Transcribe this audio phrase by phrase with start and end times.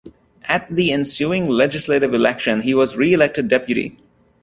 [0.45, 3.99] At the ensueing legislative election, he was reelected deputy.